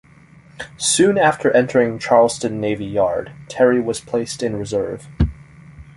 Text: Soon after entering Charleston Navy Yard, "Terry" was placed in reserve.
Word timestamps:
Soon 0.77 1.19
after 1.19 1.51
entering 1.51 1.99
Charleston 1.99 2.59
Navy 2.59 2.85
Yard, 2.87 3.33
"Terry" 3.47 3.79
was 3.79 3.99
placed 4.01 4.41
in 4.41 4.55
reserve. 4.55 5.07